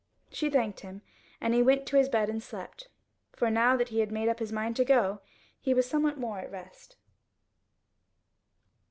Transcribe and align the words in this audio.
She 0.31 0.49
thanked 0.49 0.79
him, 0.79 1.03
and 1.39 1.53
he 1.53 1.61
went 1.61 1.85
to 1.85 1.95
his 1.95 2.09
bed 2.09 2.27
and 2.27 2.41
slept; 2.41 2.87
for 3.33 3.51
now 3.51 3.77
that 3.77 3.89
he 3.89 3.99
had 3.99 4.11
made 4.11 4.29
up 4.29 4.39
his 4.39 4.51
mind 4.51 4.75
to 4.77 4.83
go, 4.83 5.21
he 5.59 5.75
was 5.75 5.87
somewhat 5.87 6.17
more 6.17 6.39
at 6.39 6.49
rest. 6.51 6.95